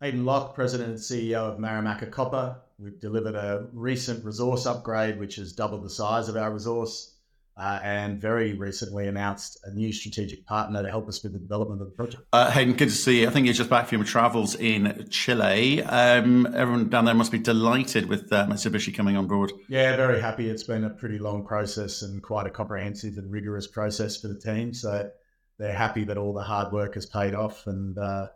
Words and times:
Hayden 0.00 0.24
Locke, 0.24 0.54
President 0.54 0.88
and 0.90 0.98
CEO 0.98 1.52
of 1.52 1.58
Marimaca 1.58 2.10
Copper. 2.10 2.56
We've 2.78 2.98
delivered 2.98 3.34
a 3.34 3.66
recent 3.74 4.24
resource 4.24 4.64
upgrade, 4.64 5.18
which 5.18 5.36
has 5.36 5.52
doubled 5.52 5.84
the 5.84 5.90
size 5.90 6.30
of 6.30 6.38
our 6.38 6.50
resource, 6.50 7.16
uh, 7.58 7.80
and 7.82 8.18
very 8.18 8.54
recently 8.54 9.08
announced 9.08 9.58
a 9.64 9.70
new 9.70 9.92
strategic 9.92 10.46
partner 10.46 10.82
to 10.82 10.88
help 10.88 11.06
us 11.06 11.22
with 11.22 11.34
the 11.34 11.38
development 11.38 11.82
of 11.82 11.88
the 11.88 11.92
project. 11.92 12.22
Uh, 12.32 12.50
Hayden, 12.50 12.72
good 12.72 12.88
to 12.88 12.94
see 12.94 13.20
you. 13.20 13.28
I 13.28 13.30
think 13.30 13.44
you're 13.44 13.52
just 13.52 13.68
back 13.68 13.88
from 13.88 13.98
your 13.98 14.06
travels 14.06 14.54
in 14.54 15.06
Chile. 15.10 15.82
Um, 15.82 16.46
everyone 16.46 16.88
down 16.88 17.04
there 17.04 17.14
must 17.14 17.30
be 17.30 17.38
delighted 17.38 18.06
with 18.06 18.32
uh, 18.32 18.46
Mitsubishi 18.46 18.94
coming 18.94 19.18
on 19.18 19.26
board. 19.26 19.52
Yeah, 19.68 19.96
very 19.96 20.22
happy. 20.22 20.48
It's 20.48 20.62
been 20.62 20.84
a 20.84 20.90
pretty 20.90 21.18
long 21.18 21.44
process 21.44 22.00
and 22.00 22.22
quite 22.22 22.46
a 22.46 22.50
comprehensive 22.50 23.18
and 23.18 23.30
rigorous 23.30 23.66
process 23.66 24.16
for 24.16 24.28
the 24.28 24.40
team. 24.40 24.72
So 24.72 25.10
they're 25.58 25.74
happy 25.74 26.04
that 26.04 26.16
all 26.16 26.32
the 26.32 26.42
hard 26.42 26.72
work 26.72 26.94
has 26.94 27.04
paid 27.04 27.34
off 27.34 27.66
and 27.66 27.98
uh, 27.98 28.28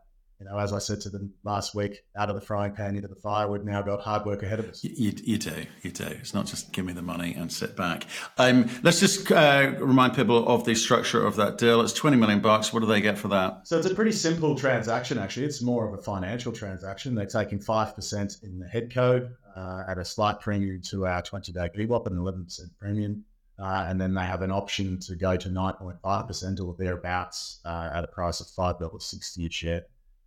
you 0.44 0.50
know, 0.50 0.58
as 0.58 0.72
I 0.72 0.78
said 0.78 1.00
to 1.02 1.08
them 1.08 1.32
last 1.42 1.74
week, 1.74 2.04
out 2.16 2.28
of 2.28 2.34
the 2.34 2.40
frying 2.40 2.72
pan 2.72 2.96
into 2.96 3.08
the 3.08 3.14
fire, 3.14 3.48
we've 3.48 3.64
now 3.64 3.80
got 3.80 4.00
hard 4.00 4.26
work 4.26 4.42
ahead 4.42 4.58
of 4.58 4.68
us. 4.68 4.84
You, 4.84 5.12
you 5.24 5.38
do, 5.38 5.64
you 5.82 5.90
do. 5.90 6.04
It's 6.04 6.34
not 6.34 6.46
just 6.46 6.72
give 6.72 6.84
me 6.84 6.92
the 6.92 7.02
money 7.02 7.34
and 7.34 7.50
sit 7.50 7.76
back. 7.76 8.04
Um, 8.36 8.68
let's 8.82 9.00
just 9.00 9.30
uh, 9.32 9.72
remind 9.78 10.14
people 10.14 10.46
of 10.46 10.64
the 10.64 10.74
structure 10.74 11.24
of 11.24 11.36
that 11.36 11.56
deal. 11.56 11.80
It's 11.80 11.94
20 11.94 12.18
million 12.18 12.40
bucks. 12.40 12.72
What 12.72 12.80
do 12.80 12.86
they 12.86 13.00
get 13.00 13.16
for 13.16 13.28
that? 13.28 13.66
So 13.66 13.78
it's 13.78 13.86
a 13.86 13.94
pretty 13.94 14.12
simple 14.12 14.54
transaction, 14.54 15.18
actually. 15.18 15.46
It's 15.46 15.62
more 15.62 15.86
of 15.86 15.98
a 15.98 16.02
financial 16.02 16.52
transaction. 16.52 17.14
They're 17.14 17.26
taking 17.26 17.58
5% 17.58 18.42
in 18.42 18.58
the 18.58 18.68
head 18.68 18.92
code 18.92 19.34
uh, 19.56 19.84
at 19.88 19.96
a 19.96 20.04
slight 20.04 20.40
premium 20.40 20.82
to 20.90 21.06
our 21.06 21.22
20 21.22 21.52
day 21.52 21.70
VWAP 21.74 22.06
and 22.06 22.18
11% 22.18 22.60
premium. 22.78 23.24
Uh, 23.58 23.86
and 23.88 24.00
then 24.00 24.12
they 24.12 24.24
have 24.24 24.42
an 24.42 24.50
option 24.50 24.98
to 24.98 25.14
go 25.14 25.36
to 25.36 25.48
9.5% 25.48 26.60
or 26.60 26.74
thereabouts 26.76 27.60
uh, 27.64 27.90
at 27.94 28.04
a 28.04 28.08
price 28.08 28.40
of 28.40 28.48
$5.60 28.48 29.46
a 29.46 29.50
share. 29.50 29.82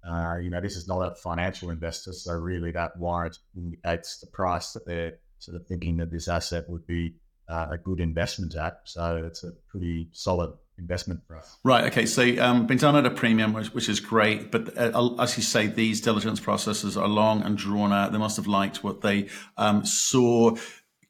Uh, 0.07 0.37
you 0.37 0.49
know, 0.49 0.61
this 0.61 0.75
is 0.75 0.87
not 0.87 1.01
a 1.01 1.15
financial 1.15 1.69
investor, 1.69 2.13
so 2.13 2.33
really 2.33 2.71
that 2.71 2.97
warrant 2.97 3.37
indicates 3.55 4.19
the 4.19 4.27
price 4.27 4.73
that 4.73 4.85
they're 4.85 5.19
sort 5.39 5.55
of 5.55 5.67
thinking 5.67 5.97
that 5.97 6.11
this 6.11 6.27
asset 6.27 6.69
would 6.69 6.85
be 6.87 7.15
uh, 7.49 7.67
a 7.71 7.77
good 7.77 7.99
investment 7.99 8.55
at. 8.55 8.81
So 8.85 9.23
it's 9.25 9.43
a 9.43 9.51
pretty 9.69 10.09
solid 10.11 10.53
investment 10.77 11.21
for 11.27 11.37
us. 11.37 11.57
Right. 11.63 11.85
Okay. 11.85 12.05
So 12.05 12.23
um, 12.39 12.67
been 12.67 12.77
done 12.77 12.95
at 12.95 13.05
a 13.05 13.09
premium, 13.09 13.53
which, 13.53 13.73
which 13.73 13.89
is 13.89 13.99
great. 13.99 14.51
But 14.51 14.77
uh, 14.77 15.15
as 15.19 15.37
you 15.37 15.43
say, 15.43 15.67
these 15.67 16.01
diligence 16.01 16.39
processes 16.39 16.97
are 16.97 17.07
long 17.07 17.41
and 17.41 17.57
drawn 17.57 17.91
out. 17.91 18.11
They 18.11 18.17
must 18.17 18.37
have 18.37 18.47
liked 18.47 18.83
what 18.83 19.01
they 19.01 19.29
um, 19.57 19.85
saw. 19.85 20.55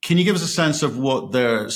Can 0.03 0.17
you 0.17 0.23
give 0.23 0.35
us 0.35 0.43
a 0.43 0.47
sense 0.47 0.83
of 0.83 0.97
what 0.97 1.31
their 1.31 1.69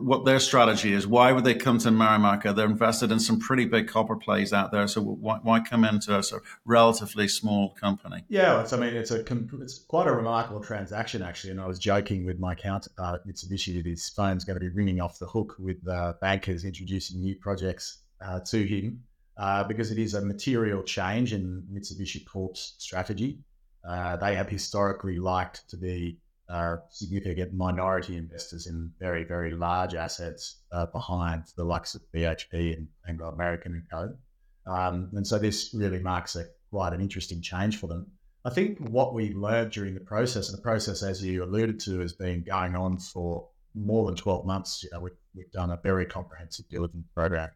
what 0.00 0.24
their 0.24 0.38
strategy 0.38 0.92
is? 0.92 1.06
Why 1.06 1.32
would 1.32 1.44
they 1.44 1.54
come 1.54 1.78
to 1.78 1.88
Marimaca? 1.88 2.54
They're 2.54 2.64
invested 2.64 3.10
in 3.10 3.18
some 3.18 3.40
pretty 3.40 3.66
big 3.66 3.88
copper 3.88 4.16
plays 4.16 4.52
out 4.52 4.70
there, 4.70 4.86
so 4.86 5.02
why, 5.02 5.40
why 5.42 5.60
come 5.60 5.84
into 5.84 6.16
a 6.16 6.22
sort 6.22 6.42
of 6.42 6.48
relatively 6.64 7.28
small 7.28 7.74
company? 7.74 8.24
Yeah, 8.28 8.62
it's, 8.62 8.72
I 8.72 8.78
mean, 8.78 8.94
it's 8.94 9.10
a 9.10 9.24
it's 9.60 9.78
quite 9.80 10.06
a 10.06 10.12
remarkable 10.12 10.60
transaction 10.60 11.22
actually. 11.22 11.50
And 11.50 11.60
I 11.60 11.66
was 11.66 11.78
joking 11.78 12.24
with 12.24 12.38
my 12.38 12.54
counterpart 12.54 13.26
Mitsubishi 13.26 13.76
that 13.76 13.86
his 13.86 14.08
phone's 14.08 14.44
going 14.44 14.58
to 14.58 14.60
be 14.60 14.70
ringing 14.70 15.00
off 15.00 15.18
the 15.18 15.26
hook 15.26 15.56
with 15.58 15.86
uh, 15.88 16.14
bankers 16.20 16.64
introducing 16.64 17.20
new 17.20 17.34
projects 17.34 17.98
uh, 18.24 18.40
to 18.40 18.64
him 18.64 19.02
uh, 19.36 19.64
because 19.64 19.90
it 19.90 19.98
is 19.98 20.14
a 20.14 20.20
material 20.24 20.82
change 20.82 21.32
in 21.32 21.64
Mitsubishi 21.70 22.24
Corp's 22.24 22.74
strategy. 22.78 23.40
Uh, 23.86 24.16
they 24.16 24.34
have 24.34 24.48
historically 24.48 25.18
liked 25.18 25.68
to 25.68 25.76
be 25.76 26.18
are 26.48 26.84
significant 26.90 27.52
minority 27.52 28.16
investors 28.16 28.66
in 28.66 28.92
very, 29.00 29.24
very 29.24 29.52
large 29.52 29.94
assets 29.94 30.62
uh, 30.72 30.86
behind 30.86 31.44
the 31.56 31.64
likes 31.64 31.94
of 31.94 32.02
BHP 32.14 32.76
and 32.76 32.88
Anglo 33.08 33.28
American 33.28 33.72
and 33.72 33.90
Co. 33.90 34.72
Um, 34.72 35.10
and 35.12 35.26
so 35.26 35.38
this 35.38 35.74
really 35.74 36.00
marks 36.00 36.36
a 36.36 36.44
quite 36.70 36.92
an 36.92 37.00
interesting 37.00 37.40
change 37.40 37.78
for 37.78 37.86
them. 37.86 38.06
I 38.44 38.50
think 38.50 38.78
what 38.78 39.14
we 39.14 39.32
learned 39.34 39.72
during 39.72 39.94
the 39.94 40.00
process, 40.00 40.48
and 40.48 40.58
the 40.58 40.62
process, 40.62 41.02
as 41.02 41.24
you 41.24 41.42
alluded 41.42 41.80
to, 41.80 41.98
has 42.00 42.12
been 42.12 42.44
going 42.44 42.76
on 42.76 42.98
for 42.98 43.48
more 43.74 44.06
than 44.06 44.14
12 44.14 44.46
months. 44.46 44.82
You 44.84 44.90
know, 44.92 45.00
we, 45.00 45.10
have 45.36 45.52
done 45.52 45.70
a 45.70 45.80
very 45.82 46.06
comprehensive 46.06 46.68
diligence 46.68 47.06
program 47.14 47.50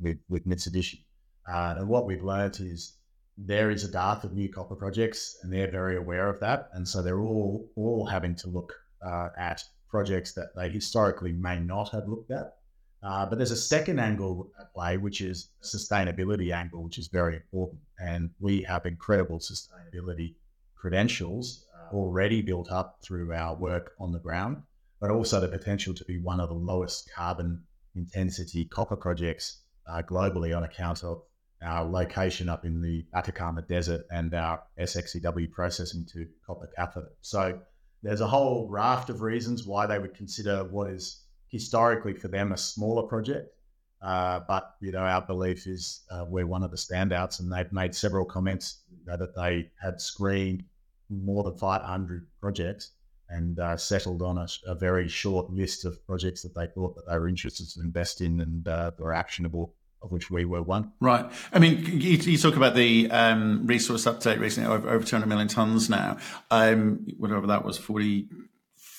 with, 0.00 0.18
with, 0.28 0.44
with 0.46 0.46
Mitsubishi. 0.46 1.04
Uh, 1.50 1.76
and 1.78 1.88
what 1.88 2.06
we've 2.06 2.22
learned 2.22 2.58
is 2.60 2.98
there 3.46 3.70
is 3.70 3.84
a 3.84 3.90
dearth 3.90 4.24
of 4.24 4.34
new 4.34 4.48
copper 4.48 4.74
projects, 4.74 5.38
and 5.42 5.52
they're 5.52 5.70
very 5.70 5.96
aware 5.96 6.28
of 6.28 6.40
that. 6.40 6.68
And 6.74 6.86
so 6.86 7.02
they're 7.02 7.20
all 7.20 7.68
all 7.76 8.06
having 8.06 8.34
to 8.36 8.48
look 8.48 8.74
uh, 9.04 9.28
at 9.38 9.62
projects 9.88 10.32
that 10.34 10.54
they 10.54 10.68
historically 10.68 11.32
may 11.32 11.58
not 11.58 11.88
have 11.90 12.08
looked 12.08 12.30
at. 12.30 12.56
Uh, 13.02 13.24
but 13.24 13.38
there's 13.38 13.50
a 13.50 13.56
second 13.56 13.98
angle 13.98 14.50
at 14.60 14.72
play, 14.74 14.98
which 14.98 15.22
is 15.22 15.48
sustainability 15.62 16.52
angle, 16.52 16.82
which 16.82 16.98
is 16.98 17.08
very 17.08 17.36
important. 17.36 17.80
And 17.98 18.30
we 18.40 18.62
have 18.62 18.84
incredible 18.84 19.38
sustainability 19.38 20.34
credentials 20.76 21.66
uh, 21.74 21.94
already 21.94 22.42
built 22.42 22.70
up 22.70 22.98
through 23.02 23.32
our 23.32 23.54
work 23.56 23.92
on 23.98 24.12
the 24.12 24.18
ground, 24.18 24.62
but 25.00 25.10
also 25.10 25.40
the 25.40 25.48
potential 25.48 25.94
to 25.94 26.04
be 26.04 26.18
one 26.18 26.40
of 26.40 26.50
the 26.50 26.54
lowest 26.54 27.10
carbon 27.14 27.62
intensity 27.96 28.66
copper 28.66 28.96
projects 28.96 29.62
uh, 29.88 30.02
globally 30.02 30.54
on 30.54 30.64
account 30.64 31.02
of 31.02 31.22
our 31.62 31.84
location 31.84 32.48
up 32.48 32.64
in 32.64 32.80
the 32.80 33.04
Atacama 33.14 33.62
Desert 33.62 34.06
and 34.10 34.32
our 34.34 34.62
SXEW 34.78 35.50
processing 35.50 36.06
to 36.12 36.26
copper 36.46 36.70
cathode. 36.76 37.08
So 37.20 37.60
there's 38.02 38.20
a 38.20 38.26
whole 38.26 38.68
raft 38.68 39.10
of 39.10 39.20
reasons 39.20 39.66
why 39.66 39.86
they 39.86 39.98
would 39.98 40.14
consider 40.14 40.64
what 40.64 40.90
is 40.90 41.24
historically 41.48 42.14
for 42.14 42.28
them 42.28 42.52
a 42.52 42.56
smaller 42.56 43.02
project. 43.02 43.54
Uh, 44.00 44.40
but 44.48 44.76
you 44.80 44.92
know, 44.92 45.00
our 45.00 45.20
belief 45.20 45.66
is 45.66 46.02
uh, 46.10 46.24
we're 46.26 46.46
one 46.46 46.62
of 46.62 46.70
the 46.70 46.76
standouts, 46.76 47.40
and 47.40 47.52
they've 47.52 47.72
made 47.72 47.94
several 47.94 48.24
comments 48.24 48.78
you 48.90 49.04
know, 49.06 49.16
that 49.18 49.36
they 49.36 49.70
had 49.82 50.00
screened 50.00 50.64
more 51.10 51.44
than 51.44 51.56
500 51.56 52.26
projects 52.40 52.92
and 53.28 53.58
uh, 53.58 53.76
settled 53.76 54.22
on 54.22 54.38
a, 54.38 54.46
a, 54.66 54.74
very 54.74 55.08
short 55.08 55.50
list 55.50 55.84
of 55.84 56.04
projects 56.06 56.42
that 56.42 56.54
they 56.54 56.66
thought 56.66 56.96
that 56.96 57.06
they 57.08 57.18
were 57.18 57.28
interested 57.28 57.68
to 57.68 57.80
invest 57.80 58.20
in 58.20 58.40
and 58.40 58.66
uh, 58.66 58.90
were 58.98 59.12
actionable 59.12 59.74
of 60.02 60.12
which 60.12 60.30
we 60.30 60.44
were 60.44 60.62
one. 60.62 60.92
Right. 61.00 61.30
I 61.52 61.58
mean, 61.58 61.84
you, 61.84 62.16
you 62.16 62.38
talk 62.38 62.56
about 62.56 62.74
the 62.74 63.10
um, 63.10 63.66
resource 63.66 64.04
update 64.04 64.40
recently, 64.40 64.70
over, 64.70 64.88
over 64.88 65.04
200 65.04 65.26
million 65.26 65.48
tons 65.48 65.90
now. 65.90 66.16
Um, 66.50 67.06
whatever 67.18 67.46
that 67.48 67.64
was, 67.64 67.78
44%, 67.78 68.28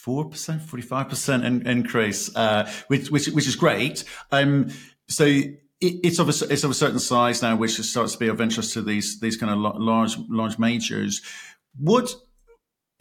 45% 0.06 1.44
in, 1.44 1.68
increase, 1.68 2.36
uh, 2.36 2.72
which, 2.88 3.10
which, 3.10 3.28
which 3.30 3.48
is 3.48 3.56
great. 3.56 4.04
Um, 4.32 4.70
so 5.08 5.26
it, 5.26 5.56
it's 5.82 6.20
of 6.20 6.28
a, 6.30 6.54
it's 6.54 6.64
of 6.64 6.72
a 6.72 6.76
certain 6.76 7.00
size 7.00 7.42
now, 7.42 7.56
which 7.56 7.80
starts 7.82 8.14
to 8.14 8.20
be 8.20 8.28
of 8.28 8.40
interest 8.40 8.74
to 8.74 8.82
these, 8.82 9.20
these 9.20 9.38
kind 9.38 9.52
of 9.52 9.80
large, 9.80 10.18
large 10.30 10.60
majors. 10.60 11.22
What, 11.80 12.14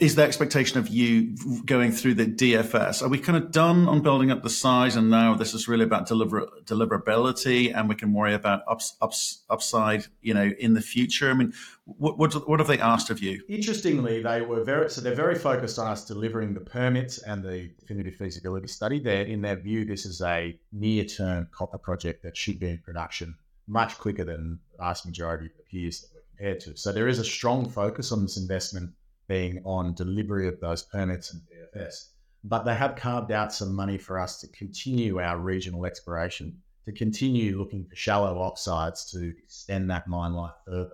is 0.01 0.15
the 0.15 0.23
expectation 0.23 0.79
of 0.79 0.89
you 0.89 1.37
going 1.67 1.93
through 1.93 2.15
the 2.15 2.25
DFS? 2.25 3.03
Are 3.03 3.09
we 3.09 3.19
kind 3.19 3.37
of 3.37 3.53
done 3.53 3.87
on 3.87 4.01
building 4.01 4.31
up 4.31 4.43
the 4.43 4.51
size, 4.51 4.97
and 4.97 5.11
now 5.11 5.35
this 5.35 5.53
is 5.53 5.69
really 5.69 5.85
about 5.85 6.07
deliver, 6.07 6.49
deliverability, 6.65 7.77
and 7.77 7.89
we 7.89 7.95
can 7.95 8.15
worry 8.15 8.33
about 8.33 8.63
ups, 8.67 8.97
ups, 9.03 9.45
upside, 9.51 10.07
you 10.23 10.33
know, 10.33 10.51
in 10.59 10.73
the 10.73 10.81
future? 10.81 11.31
I 11.31 11.35
mean, 11.35 11.53
what, 11.85 12.19
what, 12.19 12.49
what 12.49 12.61
have 12.61 12.67
they 12.67 12.79
asked 12.79 13.11
of 13.11 13.21
you? 13.23 13.43
Interestingly, 13.49 14.23
they 14.23 14.41
were 14.41 14.65
very 14.65 14.89
so 14.89 15.03
they're 15.03 15.15
very 15.15 15.39
focused 15.39 15.79
on 15.79 15.87
us 15.87 16.07
delivering 16.07 16.55
the 16.55 16.61
permits 16.61 17.19
and 17.19 17.45
the 17.45 17.71
definitive 17.79 18.15
feasibility 18.15 18.69
study. 18.69 19.01
There, 19.01 19.23
in 19.23 19.43
their 19.43 19.57
view, 19.57 19.85
this 19.85 20.07
is 20.07 20.23
a 20.23 20.59
near-term 20.73 21.49
copper 21.53 21.79
project 21.79 22.23
that 22.23 22.37
should 22.37 22.59
be 22.59 22.71
in 22.71 22.79
production 22.79 23.37
much 23.67 23.99
quicker 23.99 24.25
than 24.25 24.59
the 24.73 24.79
vast 24.79 25.07
majority 25.07 25.47
of 25.47 25.53
the 25.57 25.63
peers 25.63 26.01
that 26.01 26.09
we're 26.15 26.23
compared 26.37 26.61
to. 26.61 26.77
So 26.77 26.91
there 26.91 27.07
is 27.07 27.19
a 27.19 27.25
strong 27.25 27.69
focus 27.69 28.11
on 28.11 28.23
this 28.23 28.37
investment 28.37 28.91
being 29.31 29.63
on 29.65 29.95
delivery 29.95 30.49
of 30.49 30.59
those 30.59 30.83
permits 30.83 31.33
and 31.33 31.41
DFS. 31.43 32.09
But 32.43 32.65
they 32.65 32.75
have 32.75 32.97
carved 32.97 33.31
out 33.31 33.55
some 33.55 33.73
money 33.73 33.97
for 33.97 34.19
us 34.19 34.41
to 34.41 34.49
continue 34.49 35.21
our 35.21 35.39
regional 35.39 35.87
exploration, 35.87 36.59
to 36.85 36.93
continue 36.93 37.57
looking 37.57 37.85
for 37.85 37.95
shallow 37.95 38.41
oxides 38.41 39.09
to 39.13 39.33
extend 39.39 39.89
that 39.89 40.09
mine 40.09 40.35
life 40.35 40.55
further. 40.67 40.91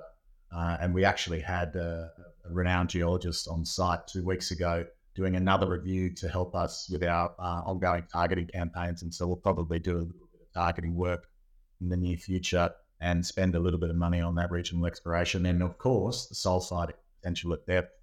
Uh, 0.55 0.77
and 0.83 0.93
we 0.93 1.03
actually 1.03 1.41
had 1.41 1.75
a, 1.77 2.11
a, 2.45 2.53
renowned 2.53 2.91
geologist 2.91 3.49
on 3.49 3.65
site 3.65 4.07
two 4.07 4.23
weeks 4.23 4.51
ago 4.51 4.85
doing 5.15 5.35
another 5.37 5.67
review 5.67 6.13
to 6.15 6.29
help 6.29 6.55
us 6.55 6.91
with 6.93 7.03
our 7.03 7.33
uh, 7.39 7.63
ongoing 7.65 8.05
targeting 8.13 8.49
campaigns. 8.49 9.03
And 9.03 9.13
so 9.15 9.27
we'll 9.27 9.37
probably 9.37 9.79
do 9.79 9.93
a 9.93 10.05
little 10.05 10.29
bit 10.31 10.43
of 10.43 10.53
targeting 10.53 10.95
work 10.95 11.27
in 11.81 11.89
the 11.89 11.97
near 11.97 12.19
future 12.19 12.71
and 13.01 13.25
spend 13.25 13.55
a 13.55 13.61
little 13.61 13.81
bit 13.81 13.89
of 13.89 13.97
money 13.97 14.21
on 14.21 14.35
that 14.35 14.51
regional 14.51 14.85
exploration. 14.85 15.47
And 15.47 15.63
of 15.63 15.79
course, 15.79 16.27
the 16.27 16.35
sulfide 16.35 16.93
potential 17.19 17.55
at 17.55 17.67
depth 17.67 17.96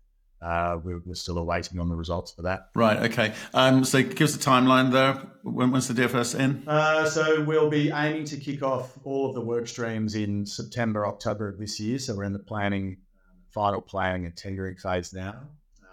uh, 0.43 0.77
we're, 0.83 1.01
we're, 1.05 1.15
still 1.15 1.37
awaiting 1.37 1.79
on 1.79 1.89
the 1.89 1.95
results 1.95 2.31
for 2.31 2.41
that. 2.41 2.69
Right. 2.75 3.11
Okay. 3.11 3.33
Um, 3.53 3.85
so 3.85 4.03
give 4.03 4.21
us 4.21 4.35
a 4.35 4.39
timeline 4.39 4.91
there. 4.91 5.13
When, 5.43 5.71
when's 5.71 5.87
the 5.87 5.93
DFS 5.93 6.37
in? 6.37 6.67
Uh, 6.67 7.05
so 7.05 7.41
we'll 7.43 7.69
be 7.69 7.89
aiming 7.91 8.25
to 8.25 8.37
kick 8.37 8.61
off 8.61 8.97
all 9.03 9.29
of 9.29 9.35
the 9.35 9.41
work 9.41 9.67
streams 9.67 10.15
in 10.15 10.45
September, 10.45 11.07
October 11.07 11.47
of 11.47 11.59
this 11.59 11.79
year. 11.79 11.97
So 11.97 12.15
we're 12.15 12.25
in 12.25 12.33
the 12.33 12.39
planning, 12.39 12.97
final 13.53 13.81
planning 13.81 14.25
and 14.25 14.35
tendering 14.35 14.75
phase 14.75 15.13
now. 15.13 15.35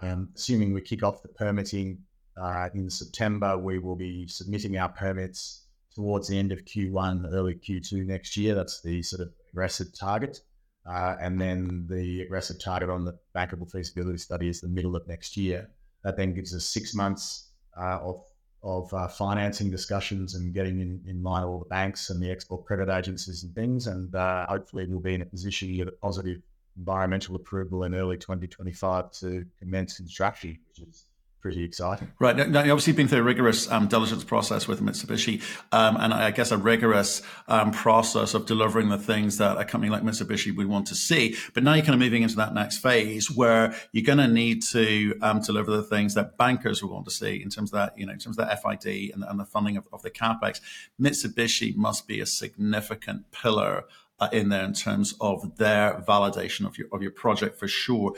Um, 0.01 0.29
assuming 0.35 0.73
we 0.73 0.81
kick 0.81 1.03
off 1.03 1.21
the 1.21 1.29
permitting 1.29 1.99
uh, 2.35 2.69
in 2.73 2.89
September, 2.89 3.57
we 3.57 3.79
will 3.79 3.95
be 3.95 4.27
submitting 4.27 4.77
our 4.77 4.89
permits 4.89 5.65
towards 5.95 6.27
the 6.27 6.37
end 6.37 6.51
of 6.51 6.65
Q1, 6.65 7.31
early 7.31 7.55
Q2 7.55 8.05
next 8.05 8.35
year. 8.35 8.55
That's 8.55 8.81
the 8.81 9.01
sort 9.03 9.21
of 9.21 9.29
aggressive 9.51 9.87
target. 9.97 10.41
Uh, 10.85 11.15
and 11.21 11.39
then 11.39 11.85
the 11.89 12.21
aggressive 12.21 12.59
target 12.59 12.89
on 12.89 13.05
the 13.05 13.17
bankable 13.35 13.69
feasibility 13.71 14.17
study 14.17 14.49
is 14.49 14.61
the 14.61 14.67
middle 14.67 14.95
of 14.95 15.07
next 15.07 15.37
year. 15.37 15.69
That 16.03 16.17
then 16.17 16.33
gives 16.33 16.55
us 16.55 16.65
six 16.65 16.95
months 16.95 17.49
uh, 17.79 17.99
of 18.01 18.23
of 18.63 18.93
uh, 18.93 19.07
financing 19.07 19.71
discussions 19.71 20.35
and 20.35 20.53
getting 20.53 20.81
in, 20.81 21.01
in 21.07 21.23
line 21.23 21.43
all 21.43 21.57
the 21.57 21.65
banks 21.65 22.11
and 22.11 22.21
the 22.21 22.29
export 22.29 22.63
credit 22.63 22.89
agencies 22.89 23.43
and 23.43 23.55
things. 23.55 23.87
And 23.87 24.13
uh, 24.13 24.45
hopefully, 24.47 24.85
we'll 24.87 24.99
be 24.99 25.15
in 25.15 25.21
a 25.21 25.25
position 25.25 25.69
to 25.69 25.73
get 25.73 25.87
a 25.87 25.91
positive 25.91 26.41
environmental 26.77 27.35
approval 27.35 27.83
in 27.83 27.95
early 27.95 28.17
2025 28.17 29.11
to 29.11 29.45
commence 29.59 29.97
construction, 29.97 30.59
which 30.67 30.87
is 30.87 31.05
pretty 31.41 31.63
exciting. 31.63 32.11
Right. 32.19 32.35
Now, 32.35 32.45
now 32.45 32.59
obviously, 32.61 32.93
been 32.93 33.07
through 33.07 33.19
a 33.19 33.23
rigorous 33.23 33.69
um, 33.71 33.87
diligence 33.87 34.23
process 34.23 34.67
with 34.67 34.79
Mitsubishi, 34.81 35.41
um, 35.71 35.97
and 35.97 36.13
I 36.13 36.31
guess 36.31 36.51
a 36.51 36.57
rigorous 36.57 37.21
um, 37.47 37.71
process 37.71 38.33
of 38.33 38.45
delivering 38.45 38.89
the 38.89 38.97
things 38.97 39.37
that 39.39 39.57
a 39.57 39.65
company 39.65 39.91
like 39.91 40.03
Mitsubishi 40.03 40.55
would 40.55 40.67
want 40.67 40.87
to 40.87 40.95
see. 40.95 41.35
But 41.53 41.63
now 41.63 41.73
you're 41.73 41.83
kind 41.83 41.95
of 41.95 41.99
moving 41.99 42.21
into 42.21 42.35
that 42.35 42.53
next 42.53 42.77
phase 42.77 43.29
where 43.31 43.73
you're 43.91 44.05
going 44.05 44.19
to 44.19 44.27
need 44.27 44.61
to 44.71 45.17
um, 45.21 45.41
deliver 45.41 45.71
the 45.71 45.83
things 45.83 46.13
that 46.13 46.37
bankers 46.37 46.83
will 46.83 46.93
want 46.93 47.05
to 47.05 47.11
see 47.11 47.41
in 47.41 47.49
terms 47.49 47.73
of 47.73 47.79
that, 47.79 47.97
you 47.97 48.05
know, 48.05 48.13
in 48.13 48.19
terms 48.19 48.37
of 48.37 48.47
the 48.47 48.55
FID 48.55 49.11
and, 49.13 49.23
and 49.23 49.39
the 49.39 49.45
funding 49.45 49.77
of, 49.77 49.87
of 49.91 50.03
the 50.03 50.11
capex. 50.11 50.61
Mitsubishi 51.01 51.75
must 51.75 52.07
be 52.07 52.21
a 52.21 52.25
significant 52.25 53.31
pillar 53.31 53.85
uh, 54.19 54.29
in 54.31 54.49
there 54.49 54.63
in 54.63 54.73
terms 54.73 55.15
of 55.19 55.57
their 55.57 56.03
validation 56.07 56.65
of 56.65 56.77
your 56.77 56.87
of 56.91 57.01
your 57.01 57.11
project 57.11 57.57
for 57.59 57.67
sure. 57.67 58.13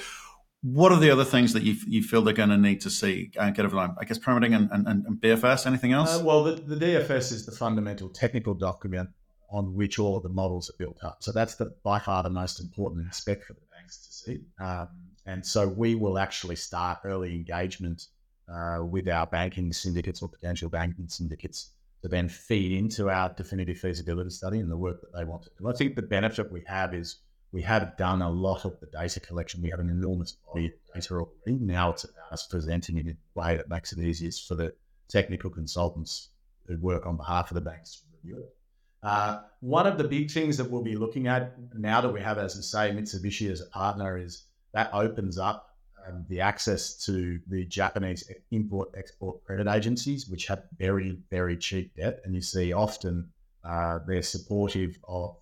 What 0.64 0.94
are 0.94 1.00
the 1.00 1.12
other 1.12 1.26
things 1.26 1.52
that 1.54 1.64
you, 1.64 1.76
you 1.86 2.02
feel 2.02 2.22
they're 2.22 2.34
going 2.34 2.50
to 2.50 2.58
need 2.58 2.80
to 2.82 2.90
see 2.90 3.32
and 3.38 3.50
uh, 3.50 3.52
get 3.52 3.66
over 3.66 3.76
line? 3.76 3.96
I 4.00 4.06
guess 4.06 4.18
permitting 4.18 4.54
and, 4.54 4.70
and, 4.72 4.88
and 4.88 5.22
BFS. 5.22 5.68
Anything 5.68 5.92
else? 5.92 6.18
Uh, 6.18 6.24
well, 6.24 6.46
the, 6.46 6.54
the 6.54 6.78
DFS 6.78 7.34
is 7.34 7.46
the 7.46 7.52
fundamental 7.52 8.08
technical 8.08 8.54
document 8.54 9.10
on 9.50 9.76
which 9.76 10.00
all 10.00 10.16
of 10.16 10.24
the 10.24 10.30
models 10.30 10.70
are 10.70 10.78
built 10.80 11.04
up. 11.04 11.18
So 11.22 11.34
that's 11.34 11.56
the 11.56 11.76
by 11.84 12.00
far 12.00 12.24
the 12.24 12.30
most 12.30 12.62
important 12.62 13.06
aspect 13.08 13.44
for 13.44 13.54
the 13.54 13.60
banks 13.76 14.08
to 14.08 14.14
see. 14.14 14.42
Um, 14.60 14.88
and 15.26 15.46
so 15.46 15.68
we 15.68 15.96
will 15.96 16.18
actually 16.18 16.56
start 16.56 17.00
early 17.04 17.36
engagement 17.36 18.08
uh, 18.52 18.80
with 18.84 19.10
our 19.10 19.28
banking 19.28 19.72
syndicates 19.74 20.22
or 20.22 20.30
potential 20.30 20.70
banking 20.70 21.08
syndicates 21.10 21.72
to 22.04 22.08
then 22.08 22.28
feed 22.30 22.72
into 22.72 23.10
our 23.10 23.34
definitive 23.36 23.78
feasibility 23.78 24.30
study 24.30 24.60
and 24.60 24.72
the 24.72 24.78
work 24.78 25.02
that 25.02 25.18
they 25.18 25.24
want 25.24 25.44
to 25.44 25.50
do. 25.58 25.70
I 25.70 25.74
think 25.74 25.96
the 25.96 26.02
benefit 26.02 26.52
we 26.52 26.64
have 26.68 26.94
is 26.94 27.18
we 27.54 27.62
have 27.62 27.96
done 27.98 28.24
a 28.24 28.30
lot 28.30 28.66
of 28.66 28.80
the 28.80 28.88
data 28.88 29.20
collection. 29.20 29.62
We 29.62 29.70
have 29.70 29.80
an 29.80 29.90
enormous 29.90 30.36
body 30.48 30.66
of 30.66 30.72
data 30.94 31.14
already. 31.14 31.64
Now 31.64 31.92
it's 31.92 32.06
us 32.32 32.48
presenting 32.48 32.98
it 32.98 33.06
in 33.06 33.16
a 33.36 33.40
way 33.40 33.56
that 33.56 33.70
makes 33.70 33.94
it 33.94 34.00
easiest 34.00 34.48
for 34.48 34.56
the 34.56 34.74
technical 35.08 35.52
consultants 35.52 36.30
who 36.68 36.78
work 36.80 37.06
on 37.06 37.16
behalf 37.16 37.52
of 37.52 37.56
the 37.56 37.62
banks 37.62 37.98
to 37.98 38.02
review 38.18 38.44
it. 38.44 38.56
Uh, 39.04 39.42
one 39.60 39.86
of 39.86 39.98
the 39.98 40.04
big 40.04 40.32
things 40.32 40.58
that 40.58 40.70
we'll 40.70 40.82
be 40.82 40.96
looking 40.96 41.28
at 41.28 41.54
now 41.78 42.02
that 42.02 42.12
we 42.12 42.22
have, 42.22 42.40
as 42.40 42.58
I 42.58 42.62
say, 42.62 42.96
Mitsubishi 42.96 43.52
as 43.52 43.62
a 43.62 43.66
partner 43.68 44.18
is 44.18 44.46
that 44.74 44.90
opens 44.92 45.38
up 45.38 45.76
um, 46.08 46.26
the 46.30 46.42
access 46.42 46.96
to 47.06 47.40
the 47.48 47.66
Japanese 47.66 48.30
import 48.50 48.90
export 48.98 49.44
credit 49.44 49.68
agencies, 49.68 50.28
which 50.28 50.48
have 50.48 50.64
very, 50.80 51.20
very 51.30 51.58
cheap 51.58 51.96
debt. 51.96 52.22
And 52.24 52.34
you 52.34 52.42
see 52.42 52.74
often 52.74 53.30
uh, 53.64 54.00
they're 54.08 54.24
supportive 54.24 54.98
of 55.08 55.36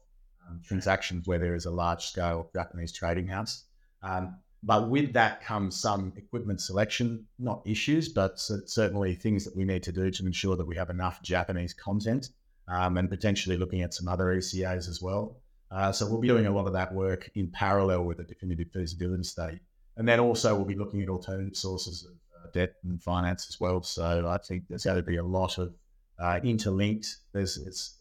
um, 0.51 0.61
transactions 0.65 1.27
where 1.27 1.39
there 1.39 1.55
is 1.55 1.65
a 1.65 1.71
large 1.71 2.05
scale 2.05 2.49
Japanese 2.53 2.91
trading 2.91 3.27
house. 3.27 3.65
Um, 4.03 4.35
but 4.63 4.89
with 4.89 5.13
that 5.13 5.43
comes 5.43 5.79
some 5.79 6.13
equipment 6.15 6.61
selection, 6.61 7.25
not 7.39 7.63
issues, 7.65 8.09
but 8.09 8.39
certainly 8.39 9.15
things 9.15 9.43
that 9.45 9.55
we 9.55 9.65
need 9.65 9.83
to 9.83 9.91
do 9.91 10.11
to 10.11 10.25
ensure 10.25 10.55
that 10.55 10.67
we 10.67 10.75
have 10.75 10.91
enough 10.91 11.21
Japanese 11.23 11.73
content 11.73 12.29
um, 12.67 12.97
and 12.97 13.09
potentially 13.09 13.57
looking 13.57 13.81
at 13.81 13.93
some 13.93 14.07
other 14.07 14.25
ECAs 14.25 14.87
as 14.87 15.01
well. 15.01 15.37
Uh, 15.71 15.91
so 15.91 16.07
we'll 16.07 16.19
be 16.19 16.27
doing 16.27 16.45
a 16.45 16.51
lot 16.51 16.67
of 16.67 16.73
that 16.73 16.93
work 16.93 17.31
in 17.33 17.47
parallel 17.47 18.03
with 18.03 18.17
the 18.17 18.23
definitive 18.23 18.67
feasibility 18.71 19.23
study. 19.23 19.59
And 19.97 20.07
then 20.07 20.19
also 20.19 20.55
we'll 20.55 20.65
be 20.65 20.75
looking 20.75 21.01
at 21.01 21.09
alternative 21.09 21.55
sources 21.55 22.05
of 22.05 22.11
uh, 22.11 22.51
debt 22.53 22.75
and 22.83 23.01
finance 23.01 23.47
as 23.49 23.59
well. 23.59 23.81
So 23.81 24.27
I 24.27 24.37
think 24.37 24.65
there's 24.69 24.83
going 24.83 24.97
to 24.97 25.03
be 25.03 25.17
a 25.17 25.23
lot 25.23 25.57
of 25.57 25.73
uh, 26.19 26.39
interlinked. 26.43 27.07
There's 27.33 27.57
it's, 27.57 27.97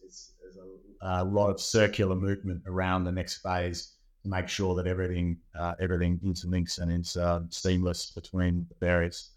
a, 1.01 1.25
lot 1.25 1.51
of 1.51 1.61
circular 1.61 2.17
movement 2.17 2.63
around 2.67 3.05
the 3.05 3.13
next 3.13 3.39
phase 3.39 3.95
to 4.23 4.29
make 4.29 4.49
sure 4.49 4.75
that 4.75 4.87
everything 4.87 5.39
uh, 5.59 5.75
everything 5.81 6.19
interlinks 6.25 6.79
and 6.79 6.93
is 6.93 7.17
uh, 7.17 7.41
seamless 7.51 8.11
between 8.11 8.67
the 8.69 8.87
various 8.87 9.31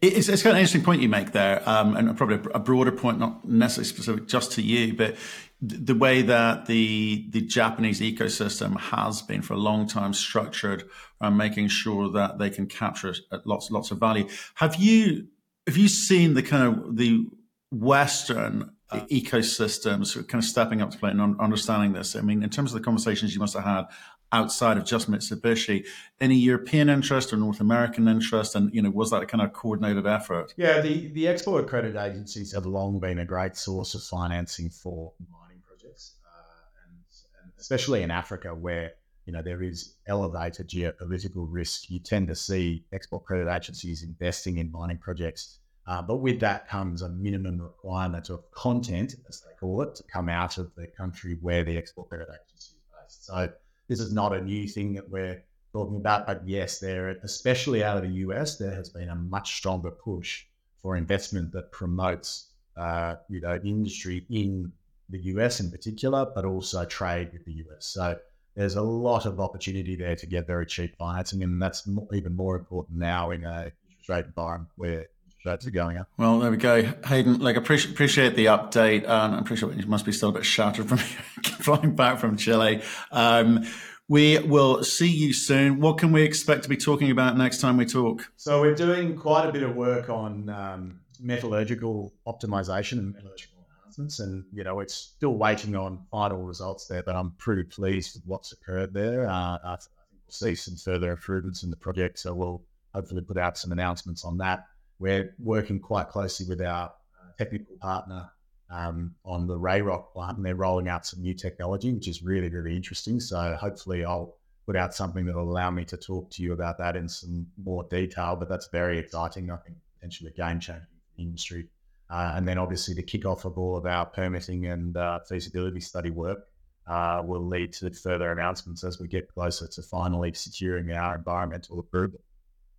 it's, 0.00 0.28
it's 0.28 0.42
kind 0.42 0.52
of 0.52 0.56
an 0.56 0.60
interesting 0.60 0.82
point 0.82 1.02
you 1.02 1.08
make 1.08 1.32
there, 1.32 1.66
um, 1.68 1.96
and 1.96 2.16
probably 2.16 2.38
a 2.54 2.58
broader 2.58 2.92
point, 2.92 3.18
not 3.18 3.44
necessarily 3.44 3.88
specific 3.88 4.26
just 4.26 4.52
to 4.52 4.62
you, 4.62 4.94
but 4.94 5.16
the 5.60 5.94
way 5.94 6.22
that 6.22 6.66
the 6.66 7.26
the 7.30 7.40
Japanese 7.40 8.00
ecosystem 8.00 8.78
has 8.78 9.22
been 9.22 9.42
for 9.42 9.54
a 9.54 9.58
long 9.58 9.86
time 9.86 10.12
structured 10.12 10.84
and 11.20 11.36
making 11.36 11.68
sure 11.68 12.10
that 12.10 12.38
they 12.38 12.50
can 12.50 12.66
capture 12.66 13.14
lots 13.44 13.70
lots 13.70 13.90
of 13.90 13.98
value. 13.98 14.28
Have 14.56 14.76
you 14.76 15.28
have 15.66 15.76
you 15.76 15.88
seen 15.88 16.34
the 16.34 16.42
kind 16.42 16.62
of 16.64 16.96
the 16.96 17.26
Western 17.70 18.70
uh, 18.90 19.00
ecosystems 19.10 20.14
kind 20.28 20.42
of 20.42 20.48
stepping 20.48 20.80
up 20.80 20.90
to 20.90 20.98
play 20.98 21.10
and 21.10 21.40
understanding 21.40 21.92
this? 21.92 22.16
I 22.16 22.20
mean, 22.20 22.42
in 22.42 22.50
terms 22.50 22.72
of 22.72 22.78
the 22.78 22.84
conversations 22.84 23.34
you 23.34 23.40
must 23.40 23.54
have 23.54 23.64
had 23.64 23.86
outside 24.32 24.76
of 24.76 24.84
just 24.84 25.10
Mitsubishi, 25.10 25.86
any 26.20 26.36
European 26.36 26.88
interest 26.88 27.32
or 27.32 27.36
North 27.36 27.60
American 27.60 28.08
interest, 28.08 28.54
and 28.54 28.72
you 28.74 28.82
know, 28.82 28.90
was 28.90 29.10
that 29.10 29.22
a 29.22 29.26
kind 29.26 29.42
of 29.42 29.52
coordinated 29.52 30.06
effort? 30.06 30.54
Yeah, 30.56 30.80
the 30.80 31.08
the 31.08 31.28
export 31.28 31.68
credit 31.68 31.96
agencies 31.96 32.52
have 32.52 32.66
long 32.66 32.98
been 32.98 33.18
a 33.18 33.24
great 33.24 33.56
source 33.56 33.94
of 33.94 34.02
financing 34.02 34.70
for 34.70 35.12
mining 35.30 35.62
projects, 35.66 36.14
uh, 36.24 36.86
and, 36.86 36.98
and 37.42 37.52
especially 37.58 38.02
in 38.02 38.10
Africa 38.10 38.54
where 38.54 38.92
you 39.26 39.32
know 39.32 39.42
there 39.42 39.62
is 39.62 39.94
elevated 40.06 40.68
geopolitical 40.68 41.46
risk. 41.48 41.90
You 41.90 41.98
tend 41.98 42.28
to 42.28 42.34
see 42.34 42.84
export 42.92 43.24
credit 43.24 43.48
agencies 43.50 44.02
investing 44.02 44.58
in 44.58 44.70
mining 44.70 44.98
projects. 44.98 45.58
Uh, 45.86 46.02
but 46.02 46.16
with 46.16 46.40
that 46.40 46.68
comes 46.68 47.02
a 47.02 47.08
minimum 47.08 47.60
requirement 47.60 48.28
of 48.28 48.50
content, 48.50 49.14
as 49.28 49.40
they 49.40 49.54
call 49.60 49.82
it, 49.82 49.94
to 49.94 50.02
come 50.04 50.28
out 50.28 50.58
of 50.58 50.74
the 50.74 50.86
country 50.88 51.38
where 51.40 51.62
the 51.62 51.76
export 51.76 52.08
credit 52.08 52.28
agency 52.28 52.74
is 52.76 52.84
based. 53.00 53.26
So 53.26 53.48
this 53.88 54.00
is 54.00 54.12
not 54.12 54.34
a 54.34 54.42
new 54.42 54.66
thing 54.66 54.94
that 54.94 55.08
we're 55.08 55.42
talking 55.72 55.96
about, 55.96 56.26
but 56.26 56.42
yes, 56.46 56.80
there, 56.80 57.08
especially 57.22 57.84
out 57.84 57.96
of 57.96 58.02
the 58.02 58.16
US, 58.26 58.56
there 58.56 58.74
has 58.74 58.88
been 58.88 59.10
a 59.10 59.14
much 59.14 59.56
stronger 59.56 59.92
push 59.92 60.44
for 60.82 60.96
investment 60.96 61.52
that 61.52 61.70
promotes, 61.70 62.50
uh, 62.76 63.16
you 63.28 63.40
know, 63.40 63.60
industry 63.64 64.26
in 64.28 64.72
the 65.08 65.20
US 65.34 65.60
in 65.60 65.70
particular, 65.70 66.26
but 66.34 66.44
also 66.44 66.84
trade 66.84 67.30
with 67.32 67.44
the 67.44 67.52
US. 67.52 67.86
So 67.86 68.18
there's 68.56 68.74
a 68.74 68.82
lot 68.82 69.24
of 69.26 69.38
opportunity 69.38 69.94
there 69.94 70.16
to 70.16 70.26
get 70.26 70.48
very 70.48 70.66
cheap 70.66 70.96
financing, 70.96 71.44
and 71.44 71.62
that's 71.62 71.88
even 72.12 72.34
more 72.34 72.56
important 72.56 72.98
now 72.98 73.30
in 73.30 73.44
a 73.44 73.70
interest 73.88 74.08
rate 74.08 74.24
environment 74.24 74.70
where 74.76 75.06
rates 75.46 75.66
are 75.66 75.70
going 75.70 75.96
up. 75.96 76.08
Well, 76.16 76.40
there 76.40 76.50
we 76.50 76.56
go, 76.56 76.82
Hayden. 77.06 77.38
Like, 77.38 77.56
appreciate 77.56 77.92
appreciate 77.92 78.34
the 78.36 78.46
update. 78.46 79.08
Um, 79.08 79.34
I'm 79.34 79.44
pretty 79.44 79.60
sure 79.60 79.72
you 79.72 79.86
must 79.86 80.04
be 80.04 80.12
still 80.12 80.30
a 80.30 80.32
bit 80.32 80.44
shattered 80.44 80.88
from 80.88 80.98
flying 81.60 81.94
back 81.94 82.18
from 82.18 82.36
Chile. 82.36 82.82
Um, 83.10 83.64
we 84.08 84.38
will 84.38 84.84
see 84.84 85.08
you 85.08 85.32
soon. 85.32 85.80
What 85.80 85.98
can 85.98 86.12
we 86.12 86.22
expect 86.22 86.62
to 86.62 86.68
be 86.68 86.76
talking 86.76 87.10
about 87.10 87.36
next 87.36 87.60
time 87.60 87.76
we 87.76 87.86
talk? 87.86 88.30
So 88.36 88.60
we're 88.60 88.74
doing 88.74 89.16
quite 89.16 89.48
a 89.48 89.52
bit 89.52 89.62
of 89.62 89.74
work 89.74 90.08
on 90.08 90.48
um, 90.48 91.00
metallurgical 91.20 92.14
optimization 92.26 92.98
and 92.98 93.14
metallurgical 93.14 93.58
enhancements, 93.78 94.20
and 94.20 94.44
you 94.52 94.64
know 94.64 94.80
it's 94.80 94.94
still 94.94 95.34
waiting 95.34 95.74
on 95.74 96.04
final 96.10 96.42
results 96.42 96.86
there. 96.86 97.02
But 97.02 97.16
I'm 97.16 97.32
pretty 97.32 97.64
pleased 97.64 98.14
with 98.14 98.22
what's 98.26 98.52
occurred 98.52 98.94
there. 98.94 99.28
Uh, 99.28 99.58
I 99.64 99.76
think 99.76 99.90
we'll 100.12 100.30
see 100.30 100.54
some 100.54 100.76
further 100.76 101.10
improvements 101.10 101.62
in 101.64 101.70
the 101.70 101.76
project, 101.76 102.18
so 102.18 102.34
we'll 102.34 102.62
hopefully 102.94 103.22
put 103.22 103.38
out 103.38 103.58
some 103.58 103.72
announcements 103.72 104.24
on 104.24 104.38
that. 104.38 104.66
We're 104.98 105.34
working 105.38 105.80
quite 105.80 106.08
closely 106.08 106.46
with 106.48 106.60
our 106.60 106.92
technical 107.38 107.76
partner 107.80 108.30
um, 108.70 109.14
on 109.24 109.46
the 109.46 109.58
Rayrock 109.58 110.12
plant, 110.12 110.38
and 110.38 110.46
they're 110.46 110.54
rolling 110.54 110.88
out 110.88 111.06
some 111.06 111.20
new 111.20 111.34
technology, 111.34 111.92
which 111.92 112.08
is 112.08 112.22
really, 112.22 112.48
really 112.48 112.74
interesting. 112.74 113.20
So 113.20 113.56
hopefully, 113.60 114.04
I'll 114.04 114.36
put 114.66 114.76
out 114.76 114.94
something 114.94 115.24
that 115.26 115.36
will 115.36 115.50
allow 115.50 115.70
me 115.70 115.84
to 115.84 115.96
talk 115.96 116.30
to 116.30 116.42
you 116.42 116.52
about 116.52 116.78
that 116.78 116.96
in 116.96 117.08
some 117.08 117.46
more 117.62 117.84
detail. 117.84 118.36
But 118.36 118.48
that's 118.48 118.68
very 118.68 118.98
exciting. 118.98 119.50
I 119.50 119.56
think 119.56 119.76
potentially 119.94 120.30
a 120.30 120.32
game 120.32 120.60
changer 120.60 120.88
the 121.16 121.22
industry. 121.22 121.68
Uh, 122.08 122.32
and 122.36 122.46
then 122.46 122.58
obviously 122.58 122.94
the 122.94 123.02
kickoff 123.02 123.44
of 123.44 123.58
all 123.58 123.76
of 123.76 123.86
our 123.86 124.06
permitting 124.06 124.66
and 124.66 124.96
uh, 124.96 125.18
feasibility 125.28 125.80
study 125.80 126.10
work 126.10 126.46
uh, 126.86 127.20
will 127.24 127.44
lead 127.44 127.72
to 127.72 127.90
further 127.90 128.30
announcements 128.30 128.84
as 128.84 129.00
we 129.00 129.08
get 129.08 129.28
closer 129.32 129.66
to 129.66 129.82
finally 129.82 130.32
securing 130.32 130.92
our 130.92 131.16
environmental 131.16 131.80
approval. 131.80 132.20